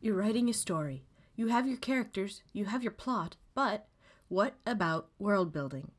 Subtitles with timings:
[0.00, 1.04] You're writing a story.
[1.36, 3.86] You have your characters, you have your plot, but
[4.28, 5.90] what about world building?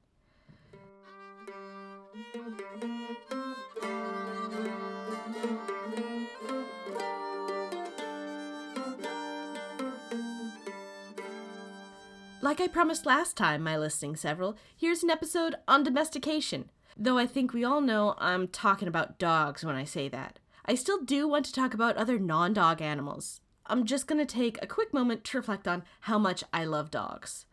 [12.41, 16.69] Like I promised last time, my listening several, here's an episode on domestication.
[16.95, 20.39] Though I think we all know I'm talking about dogs when I say that.
[20.65, 23.41] I still do want to talk about other non dog animals.
[23.67, 26.91] I'm just going to take a quick moment to reflect on how much I love
[26.91, 27.45] dogs.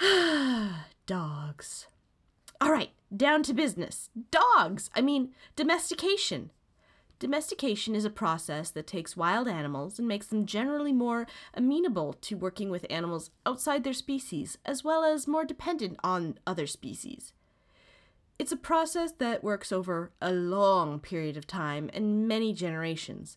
[1.06, 1.86] dogs.
[2.60, 4.10] All right, down to business.
[4.30, 4.90] Dogs!
[4.94, 6.50] I mean, domestication.
[7.18, 12.36] Domestication is a process that takes wild animals and makes them generally more amenable to
[12.36, 17.34] working with animals outside their species, as well as more dependent on other species.
[18.38, 23.36] It's a process that works over a long period of time and many generations.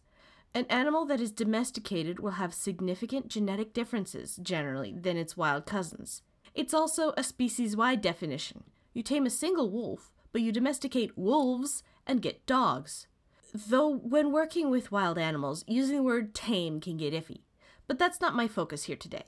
[0.56, 6.22] An animal that is domesticated will have significant genetic differences, generally, than its wild cousins.
[6.54, 8.64] It's also a species wide definition.
[8.94, 13.08] You tame a single wolf, but you domesticate wolves and get dogs.
[13.52, 17.42] Though, when working with wild animals, using the word tame can get iffy.
[17.88, 19.26] But that's not my focus here today.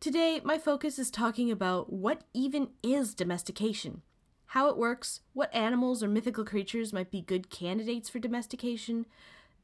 [0.00, 4.02] Today, my focus is talking about what even is domestication,
[4.46, 9.06] how it works, what animals or mythical creatures might be good candidates for domestication,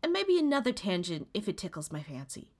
[0.05, 2.53] and maybe another tangent if it tickles my fancy.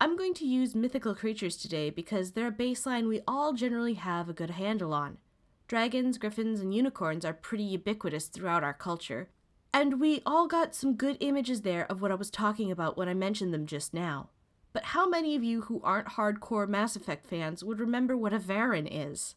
[0.00, 4.28] I'm going to use mythical creatures today because they're a baseline we all generally have
[4.28, 5.18] a good handle on.
[5.66, 9.28] Dragons, griffins, and unicorns are pretty ubiquitous throughout our culture,
[9.74, 13.08] and we all got some good images there of what I was talking about when
[13.08, 14.28] I mentioned them just now.
[14.72, 18.38] But how many of you who aren't hardcore Mass Effect fans would remember what a
[18.38, 19.34] Varren is?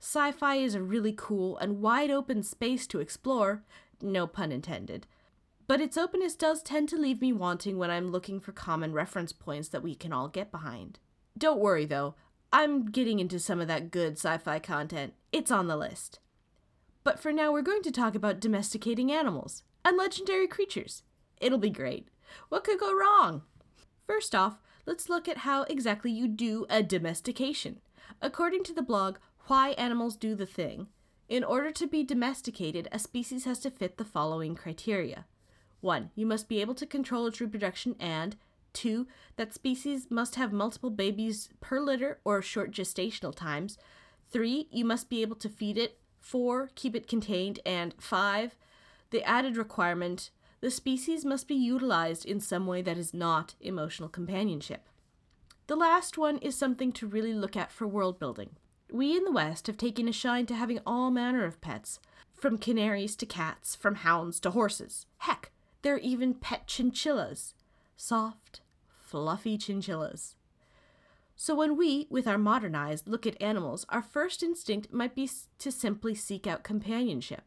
[0.00, 3.62] Sci fi is a really cool and wide open space to explore,
[4.02, 5.06] no pun intended.
[5.66, 9.32] But its openness does tend to leave me wanting when I'm looking for common reference
[9.32, 10.98] points that we can all get behind.
[11.38, 12.14] Don't worry though,
[12.52, 15.14] I'm getting into some of that good sci fi content.
[15.32, 16.20] It's on the list.
[17.02, 21.02] But for now, we're going to talk about domesticating animals and legendary creatures.
[21.40, 22.08] It'll be great.
[22.48, 23.42] What could go wrong?
[24.06, 27.80] First off, let's look at how exactly you do a domestication.
[28.22, 29.16] According to the blog
[29.46, 30.88] Why Animals Do the Thing,
[31.28, 35.26] in order to be domesticated, a species has to fit the following criteria
[35.84, 36.10] 1.
[36.16, 38.36] You must be able to control its reproduction, and
[38.72, 39.06] 2.
[39.36, 43.78] That species must have multiple babies per litter or short gestational times.
[44.30, 44.66] 3.
[44.72, 46.70] You must be able to feed it 4.
[46.74, 47.60] Keep it contained.
[47.64, 48.56] And 5.
[49.10, 50.30] The added requirement
[50.60, 54.88] the species must be utilized in some way that is not emotional companionship.
[55.66, 58.56] The last one is something to really look at for world building.
[58.90, 62.00] We in the West have taken a shine to having all manner of pets,
[62.32, 65.04] from canaries to cats, from hounds to horses.
[65.18, 65.52] Heck,
[65.84, 67.54] there are even pet chinchillas.
[67.96, 68.62] Soft,
[69.04, 70.34] fluffy chinchillas.
[71.36, 75.28] So when we, with our modern eyes, look at animals, our first instinct might be
[75.58, 77.42] to simply seek out companionship.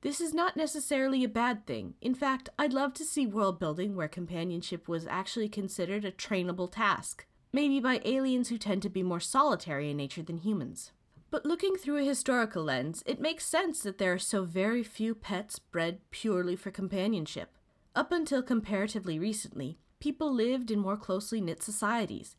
[0.00, 1.94] This is not necessarily a bad thing.
[2.00, 6.72] In fact, I'd love to see world building where companionship was actually considered a trainable
[6.72, 10.92] task, maybe by aliens who tend to be more solitary in nature than humans.
[11.32, 15.16] But looking through a historical lens, it makes sense that there are so very few
[15.16, 17.58] pets bred purely for companionship.
[17.96, 22.36] Up until comparatively recently, people lived in more closely knit societies,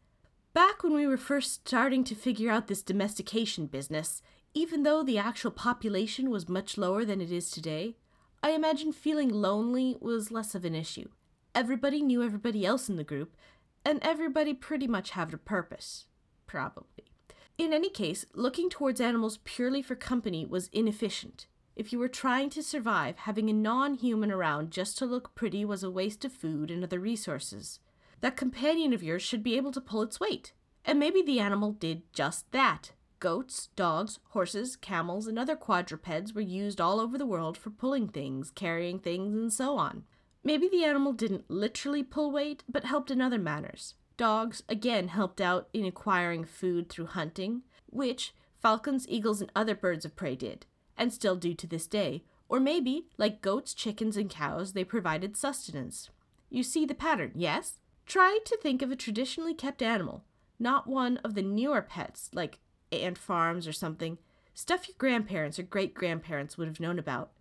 [0.54, 4.22] Back when we were first starting to figure out this domestication business,
[4.54, 7.96] even though the actual population was much lower than it is today,
[8.44, 11.10] I imagine feeling lonely was less of an issue.
[11.56, 13.36] Everybody knew everybody else in the group,
[13.84, 16.06] and everybody pretty much had a purpose.
[16.46, 17.13] Probably.
[17.58, 21.48] In any case, looking towards animals purely for company was inefficient.
[21.76, 25.64] If you were trying to survive, having a non human around just to look pretty
[25.66, 27.80] was a waste of food and other resources
[28.24, 30.54] that companion of yours should be able to pull its weight.
[30.86, 32.94] And maybe the animal did just that.
[33.20, 38.08] Goats, dogs, horses, camels, and other quadrupeds were used all over the world for pulling
[38.08, 40.06] things, carrying things, and so on.
[40.42, 43.96] Maybe the animal didn't literally pull weight, but helped in other manners.
[44.24, 50.06] Dogs, again, helped out in acquiring food through hunting, which falcons, eagles, and other birds
[50.06, 50.66] of prey did,
[50.98, 52.24] and still do to this day.
[52.48, 56.10] Or maybe, like goats, chickens, and cows, they provided sustenance.
[56.50, 57.80] You see the pattern, yes?
[58.06, 60.24] Try to think of a traditionally kept animal,
[60.58, 62.60] not one of the newer pets like
[62.94, 64.20] ant farms or something,
[64.54, 67.34] stuff your grandparents or great grandparents would have known about,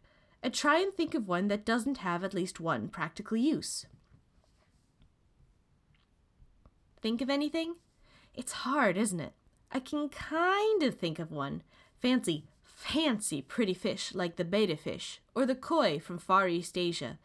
[0.42, 3.86] and try and think of one that doesn't have at least one practical use.
[7.02, 7.74] Think of anything?
[8.34, 9.32] It's hard, isn't it?
[9.70, 11.62] I can kind of think of one.
[12.00, 17.18] Fancy, fancy pretty fish like the betta fish or the koi from Far East Asia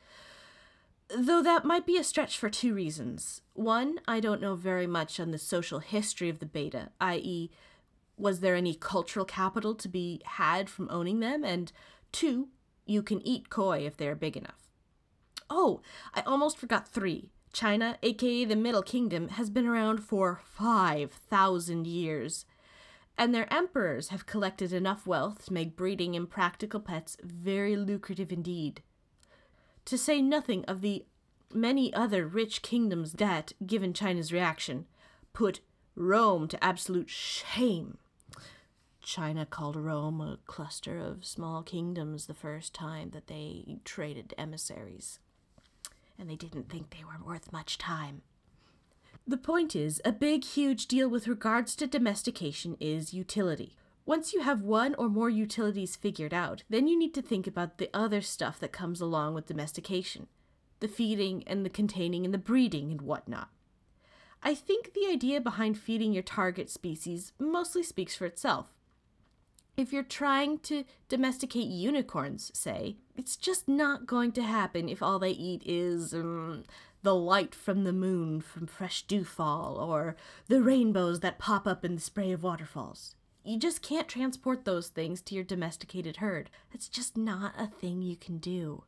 [1.16, 3.42] Though that might be a stretch for two reasons.
[3.54, 7.50] One, I don't know very much on the social history of the betta, i.e.,
[8.18, 11.46] was there any cultural capital to be had from owning them?
[11.46, 11.72] And
[12.12, 12.50] two,
[12.86, 14.68] you can eat koi if they're big enough.
[15.50, 15.82] Oh,
[16.14, 17.30] I almost forgot three.
[17.58, 22.46] China, aka the Middle Kingdom, has been around for 5,000 years.
[23.18, 28.84] And their emperors have collected enough wealth to make breeding impractical pets very lucrative indeed.
[29.86, 31.06] To say nothing of the
[31.52, 34.86] many other rich kingdoms that, given China's reaction,
[35.34, 35.62] put
[35.96, 37.98] Rome to absolute shame.
[39.02, 45.18] China called Rome a cluster of small kingdoms the first time that they traded emissaries.
[46.20, 48.22] And they didn't think they were worth much time.
[49.28, 53.76] The point is, a big, huge deal with regards to domestication is utility.
[54.06, 57.78] Once you have one or more utilities figured out, then you need to think about
[57.78, 60.28] the other stuff that comes along with domestication
[60.80, 63.50] the feeding and the containing and the breeding and whatnot.
[64.44, 68.77] I think the idea behind feeding your target species mostly speaks for itself.
[69.78, 75.20] If you're trying to domesticate unicorns, say, it's just not going to happen if all
[75.20, 76.64] they eat is um,
[77.04, 80.16] the light from the moon from fresh dewfall or
[80.48, 83.14] the rainbows that pop up in the spray of waterfalls.
[83.44, 86.50] You just can't transport those things to your domesticated herd.
[86.72, 88.84] That's just not a thing you can do.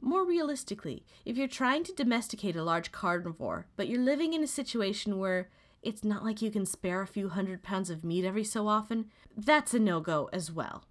[0.00, 4.46] More realistically, if you're trying to domesticate a large carnivore, but you're living in a
[4.46, 5.48] situation where
[5.84, 9.06] it's not like you can spare a few hundred pounds of meat every so often.
[9.36, 10.84] That's a no go as well.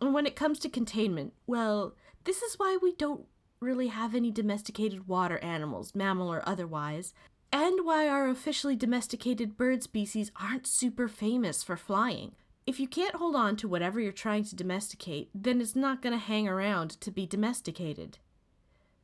[0.00, 1.94] And when it comes to containment, well,
[2.24, 3.26] this is why we don't
[3.60, 7.12] really have any domesticated water animals, mammal or otherwise,
[7.52, 12.32] and why our officially domesticated bird species aren't super famous for flying.
[12.66, 16.12] If you can't hold on to whatever you're trying to domesticate, then it's not going
[16.12, 18.18] to hang around to be domesticated.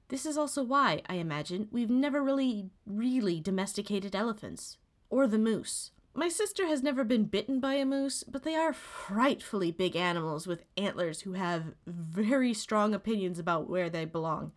[0.09, 4.79] This is also why, I imagine, we've never really, really domesticated elephants
[5.11, 5.91] or the moose.
[6.15, 10.47] My sister has never been bitten by a moose, but they are frightfully big animals
[10.47, 14.53] with antlers who have very strong opinions about where they belong.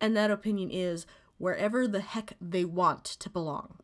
[0.00, 3.78] And that opinion is wherever the heck they want to belong.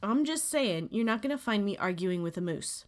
[0.00, 2.86] I'm just saying, you're not going to find me arguing with a moose.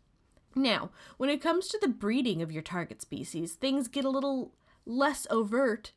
[0.55, 4.53] Now, when it comes to the breeding of your target species, things get a little
[4.87, 5.93] less overt,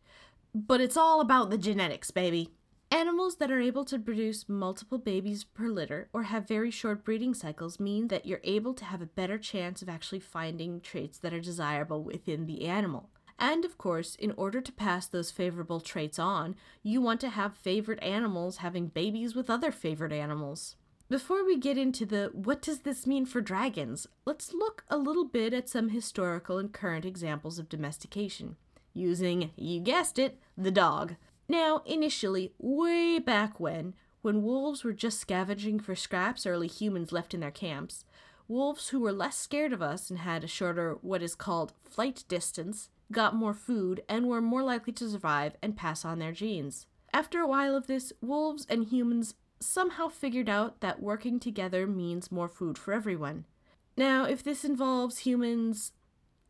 [0.56, 2.50] but it's all about the genetics, baby.
[2.90, 7.34] Animals that are able to produce multiple babies per litter or have very short breeding
[7.34, 11.34] cycles mean that you're able to have a better chance of actually finding traits that
[11.34, 13.10] are desirable within the animal.
[13.38, 17.58] And of course, in order to pass those favorable traits on, you want to have
[17.58, 20.78] favorite animals having babies with other favorite animals.
[21.10, 25.26] Before we get into the what does this mean for dragons, let's look a little
[25.26, 28.56] bit at some historical and current examples of domestication,
[28.94, 31.16] using, you guessed it, the dog.
[31.50, 37.34] Now, initially, way back when, when wolves were just scavenging for scraps early humans left
[37.34, 38.04] in their camps,
[38.48, 42.26] wolves who were less scared of us and had a shorter, what is called flight
[42.28, 46.88] distance, got more food and were more likely to survive and pass on their genes.
[47.14, 52.32] After a while of this, wolves and humans somehow figured out that working together means
[52.32, 53.46] more food for everyone.
[53.96, 55.94] Now, if this involves humans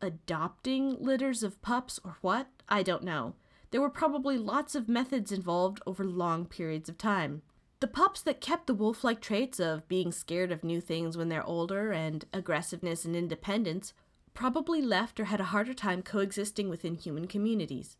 [0.02, 3.34] adopting litters of pups or what, I don't know
[3.70, 7.42] there were probably lots of methods involved over long periods of time.
[7.80, 11.28] The pups that kept the wolf like traits of being scared of new things when
[11.28, 13.94] they're older and aggressiveness and independence
[14.34, 17.96] probably left or had a harder time coexisting within human communities.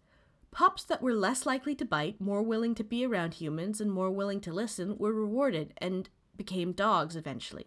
[0.51, 4.11] Pups that were less likely to bite, more willing to be around humans, and more
[4.11, 7.67] willing to listen were rewarded and became dogs eventually.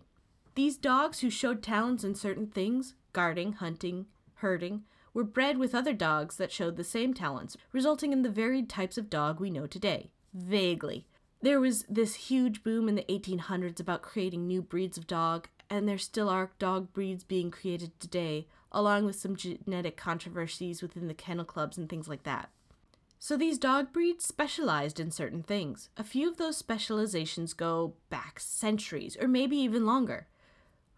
[0.55, 5.93] These dogs who showed talents in certain things guarding, hunting, herding were bred with other
[5.93, 9.67] dogs that showed the same talents, resulting in the varied types of dog we know
[9.67, 10.11] today.
[10.33, 11.07] Vaguely.
[11.41, 15.87] There was this huge boom in the 1800s about creating new breeds of dog, and
[15.87, 21.13] there still are dog breeds being created today, along with some genetic controversies within the
[21.13, 22.49] kennel clubs and things like that.
[23.17, 25.89] So these dog breeds specialized in certain things.
[25.95, 30.27] A few of those specializations go back centuries, or maybe even longer.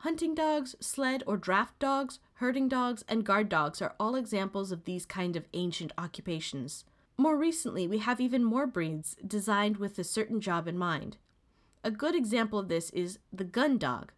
[0.04, 4.84] Hunting dogs, sled or draft dogs, herding dogs, and guard dogs are all examples of
[4.84, 6.84] these kind of ancient occupations.
[7.18, 11.16] More recently, we have even more breeds designed with a certain job in mind.
[11.86, 14.12] A good example of this is the gun dog.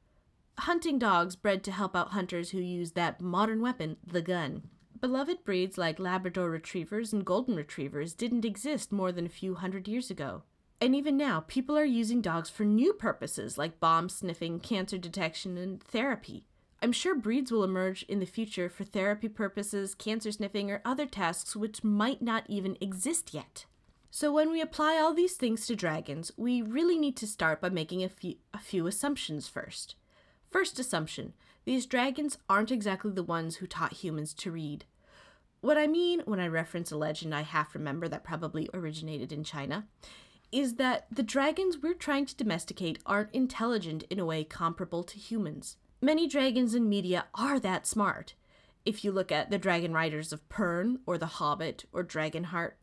[0.58, 4.64] Hunting dogs bred to help out hunters who use that modern weapon, the gun.
[5.00, 9.88] Beloved breeds like Labrador retrievers and golden retrievers didn't exist more than a few hundred
[9.88, 10.42] years ago.
[10.82, 15.58] And even now, people are using dogs for new purposes like bomb sniffing, cancer detection,
[15.58, 16.46] and therapy.
[16.82, 21.06] I'm sure breeds will emerge in the future for therapy purposes, cancer sniffing, or other
[21.06, 23.66] tasks which might not even exist yet.
[24.12, 27.70] So when we apply all these things to dragons, we really need to start by
[27.70, 29.96] making a few, a few assumptions first.
[30.52, 31.34] First assumption
[31.66, 34.86] these dragons aren't exactly the ones who taught humans to read.
[35.62, 39.44] What I mean when I reference a legend I half remember that probably originated in
[39.44, 39.88] China
[40.56, 45.18] is that the dragons we're trying to domesticate aren't intelligent in a way comparable to
[45.18, 45.76] humans.
[46.02, 48.36] Many dragons in media are that smart.
[48.86, 52.74] If you look at the dragon riders of Pern or The Hobbit or Dragonheart,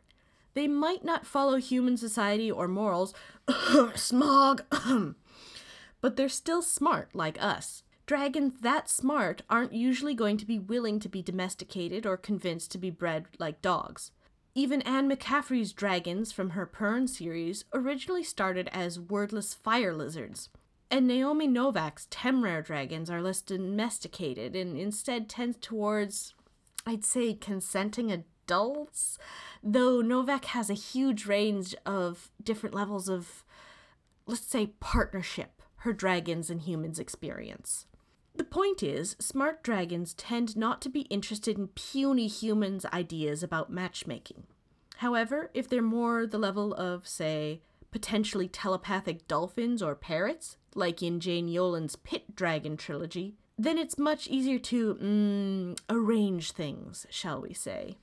[0.52, 3.14] they might not follow human society or morals,
[3.49, 4.61] Smaug,
[6.02, 7.85] but they're still smart like us.
[8.05, 12.79] Dragons that smart aren't usually going to be willing to be domesticated or convinced to
[12.79, 14.11] be bred like dogs.
[14.54, 20.50] Even Anne McCaffrey's dragons from her Pern series originally started as wordless fire lizards.
[20.90, 26.35] And Naomi Novik's Temeraire dragons are less domesticated and instead tend towards,
[26.87, 29.18] I'd say, consenting adults.
[29.62, 33.44] Though Novik has a huge range of different levels of,
[34.26, 37.87] let's say, partnership her dragons and humans experience.
[38.35, 43.71] The point is, smart dragons tend not to be interested in puny humans' ideas about
[43.71, 44.45] matchmaking.
[44.97, 47.61] However, if they're more the level of, say,
[47.91, 54.29] potentially telepathic dolphins or parrots, like in Jane Yolen's Pit Dragon trilogy, then it's much
[54.29, 57.99] easier to mm, arrange things, shall we say.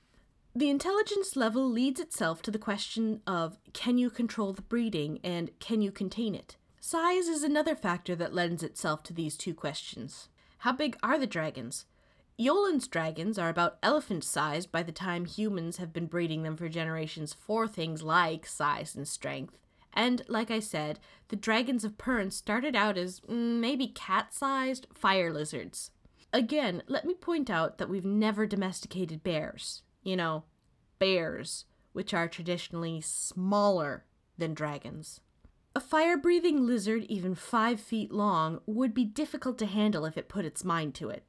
[0.54, 5.50] The intelligence level leads itself to the question of can you control the breeding and
[5.58, 6.56] can you contain it?
[6.82, 10.30] Size is another factor that lends itself to these two questions.
[10.60, 11.84] How big are the dragons?
[12.38, 16.70] Yolen's dragons are about elephant sized by the time humans have been breeding them for
[16.70, 19.58] generations for things like size and strength.
[19.92, 24.86] And like I said, the dragons of Pern started out as mm, maybe cat sized
[24.94, 25.90] fire lizards.
[26.32, 29.82] Again, let me point out that we've never domesticated bears.
[30.02, 30.44] You know,
[30.98, 34.06] bears, which are traditionally smaller
[34.38, 35.20] than dragons.
[35.72, 40.28] A fire breathing lizard, even five feet long, would be difficult to handle if it
[40.28, 41.22] put its mind to it.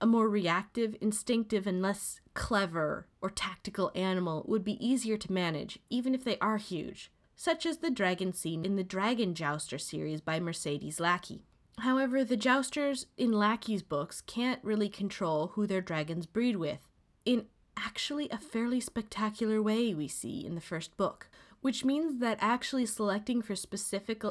[0.00, 5.78] A more reactive, instinctive, and less clever or tactical animal would be easier to manage,
[5.90, 10.22] even if they are huge, such as the dragon seen in the Dragon Jouster series
[10.22, 11.44] by Mercedes Lackey.
[11.80, 16.88] However, the jousters in Lackey's books can't really control who their dragons breed with,
[17.26, 17.44] in
[17.76, 21.28] actually a fairly spectacular way we see in the first book
[21.60, 24.22] which means that actually selecting for specific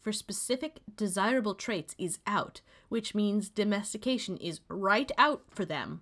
[0.00, 6.00] for specific desirable traits is out, which means domestication is right out for them.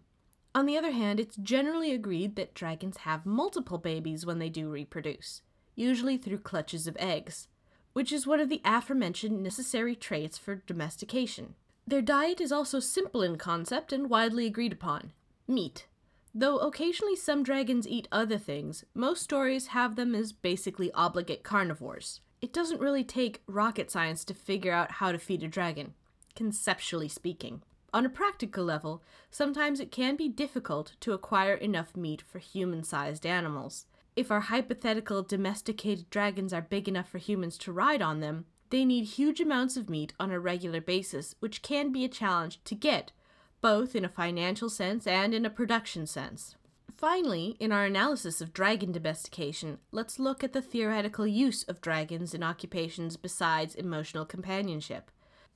[0.54, 4.70] On the other hand, it's generally agreed that dragons have multiple babies when they do
[4.70, 5.42] reproduce,
[5.74, 7.48] usually through clutches of eggs,
[7.92, 11.54] which is one of the aforementioned necessary traits for domestication.
[11.86, 15.12] Their diet is also simple in concept and widely agreed upon
[15.46, 15.86] meat.
[16.34, 22.20] Though occasionally some dragons eat other things, most stories have them as basically obligate carnivores.
[22.40, 25.94] It doesn't really take rocket science to figure out how to feed a dragon,
[26.36, 27.62] conceptually speaking.
[27.92, 32.84] On a practical level, sometimes it can be difficult to acquire enough meat for human
[32.84, 33.86] sized animals.
[34.14, 38.84] If our hypothetical domesticated dragons are big enough for humans to ride on them, they
[38.84, 42.74] need huge amounts of meat on a regular basis, which can be a challenge to
[42.74, 43.12] get
[43.60, 46.56] both in a financial sense and in a production sense.
[46.96, 52.34] Finally, in our analysis of dragon domestication, let's look at the theoretical use of dragons
[52.34, 55.10] in occupations besides emotional companionship.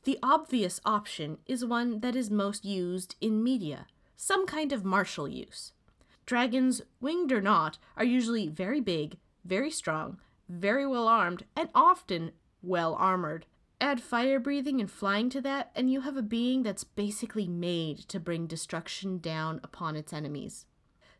[0.04, 3.86] The obvious option is one that is most used in media
[4.22, 5.72] some kind of martial use.
[6.26, 10.18] Dragons, winged or not, are usually very big, very strong,
[10.48, 12.30] very well armed, and often
[12.62, 13.46] well armored.
[13.82, 17.98] Add fire breathing and flying to that, and you have a being that's basically made
[18.10, 20.66] to bring destruction down upon its enemies.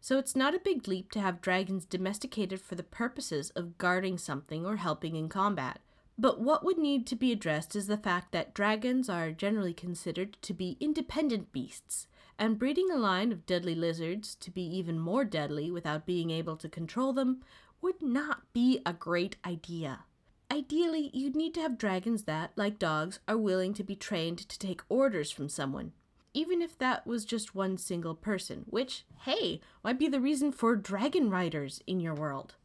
[0.00, 4.16] So it's not a big leap to have dragons domesticated for the purposes of guarding
[4.16, 5.80] something or helping in combat.
[6.16, 10.36] But what would need to be addressed is the fact that dragons are generally considered
[10.42, 12.06] to be independent beasts,
[12.38, 16.56] and breeding a line of deadly lizards to be even more deadly without being able
[16.58, 17.42] to control them
[17.80, 20.04] would not be a great idea.
[20.52, 24.58] Ideally, you'd need to have dragons that, like dogs, are willing to be trained to
[24.58, 25.92] take orders from someone,
[26.34, 30.76] even if that was just one single person, which, hey, might be the reason for
[30.76, 32.56] dragon riders in your world.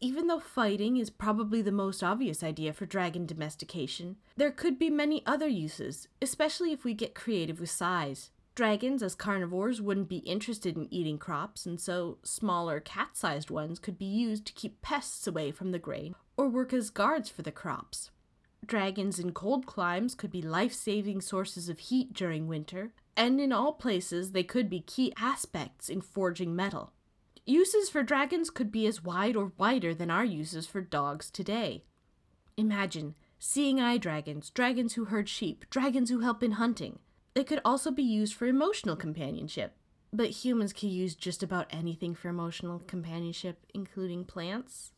[0.00, 4.90] Even though fighting is probably the most obvious idea for dragon domestication, there could be
[4.90, 8.32] many other uses, especially if we get creative with size.
[8.56, 13.78] Dragons, as carnivores, wouldn't be interested in eating crops, and so smaller cat sized ones
[13.78, 17.42] could be used to keep pests away from the grain or work as guards for
[17.42, 18.10] the crops.
[18.64, 23.52] Dragons in cold climes could be life saving sources of heat during winter, and in
[23.52, 26.92] all places they could be key aspects in forging metal.
[27.44, 31.84] Uses for dragons could be as wide or wider than our uses for dogs today.
[32.56, 36.98] Imagine seeing eye dragons, dragons who herd sheep, dragons who help in hunting.
[37.34, 39.76] They could also be used for emotional companionship.
[40.12, 44.92] But humans can use just about anything for emotional companionship, including plants.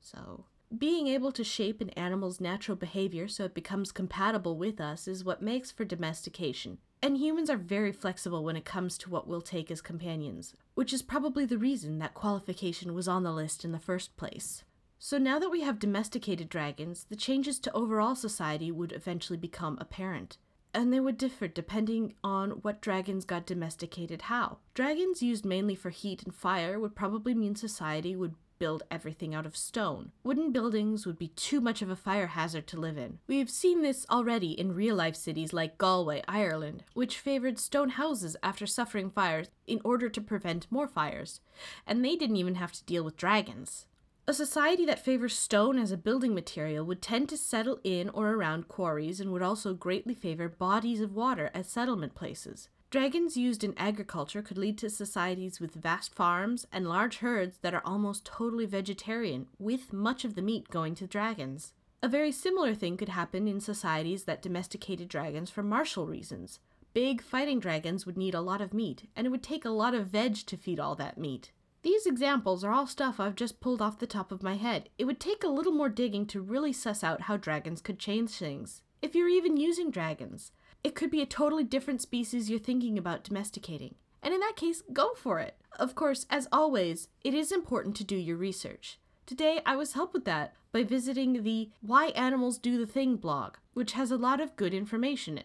[0.00, 0.44] So,
[0.78, 5.24] being able to shape an animal's natural behavior so it becomes compatible with us is
[5.24, 6.78] what makes for domestication.
[7.02, 10.92] And humans are very flexible when it comes to what we'll take as companions, which
[10.92, 14.64] is probably the reason that qualification was on the list in the first place.
[14.98, 19.76] So now that we have domesticated dragons, the changes to overall society would eventually become
[19.80, 20.38] apparent
[20.74, 24.58] and they would differ depending on what dragons got domesticated how.
[24.74, 29.44] Dragons used mainly for heat and fire would probably mean society would build everything out
[29.44, 30.12] of stone.
[30.22, 33.18] Wooden buildings would be too much of a fire hazard to live in.
[33.26, 38.36] We've seen this already in real life cities like Galway, Ireland, which favored stone houses
[38.40, 41.40] after suffering fires in order to prevent more fires.
[41.88, 43.86] And they didn't even have to deal with dragons.
[44.28, 48.30] A society that favors stone as a building material would tend to settle in or
[48.30, 52.68] around quarries and would also greatly favor bodies of water as settlement places.
[52.92, 57.72] Dragons used in agriculture could lead to societies with vast farms and large herds that
[57.72, 61.72] are almost totally vegetarian, with much of the meat going to dragons.
[62.02, 66.58] A very similar thing could happen in societies that domesticated dragons for martial reasons.
[66.92, 69.94] Big fighting dragons would need a lot of meat, and it would take a lot
[69.94, 71.50] of veg to feed all that meat.
[71.80, 74.90] These examples are all stuff I've just pulled off the top of my head.
[74.98, 78.32] It would take a little more digging to really suss out how dragons could change
[78.32, 78.82] things.
[79.00, 80.52] If you're even using dragons,
[80.84, 83.94] it could be a totally different species you're thinking about domesticating.
[84.22, 85.56] And in that case, go for it.
[85.78, 88.98] Of course, as always, it is important to do your research.
[89.26, 93.56] Today, I was helped with that by visiting the Why Animals Do the Thing blog,
[93.74, 95.40] which has a lot of good information.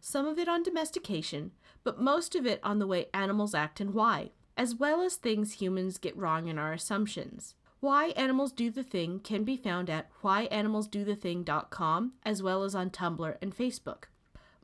[0.00, 1.52] Some of it on domestication,
[1.84, 5.54] but most of it on the way animals act and why as well as things
[5.54, 7.54] humans get wrong in our assumptions.
[7.80, 13.36] Why Animals Do the Thing can be found at whyanimalsdothething.com as well as on Tumblr
[13.42, 14.04] and Facebook.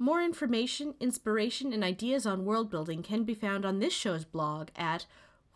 [0.03, 4.71] More information, inspiration, and ideas on world building can be found on this show's blog
[4.75, 5.07] at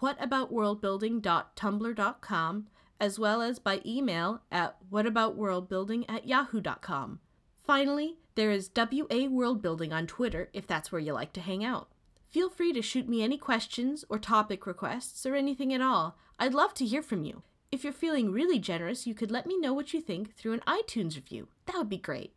[0.00, 2.66] whataboutworldbuilding.tumblr.com
[3.00, 7.18] as well as by email at whataboutworldbuilding at yahoo.com.
[7.64, 11.64] Finally, there is WA World Building on Twitter if that's where you like to hang
[11.64, 11.88] out.
[12.30, 16.16] Feel free to shoot me any questions or topic requests or anything at all.
[16.38, 17.42] I'd love to hear from you.
[17.72, 20.62] If you're feeling really generous, you could let me know what you think through an
[20.68, 21.48] iTunes review.
[21.66, 22.36] That would be great.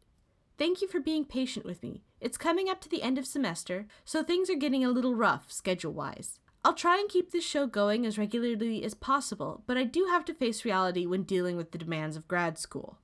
[0.60, 2.04] Thank you for being patient with me.
[2.20, 5.50] It's coming up to the end of semester, so things are getting a little rough
[5.50, 6.42] schedule wise.
[6.66, 10.26] I'll try and keep this show going as regularly as possible, but I do have
[10.26, 12.98] to face reality when dealing with the demands of grad school.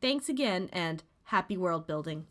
[0.00, 2.24] Thanks again, and happy world building.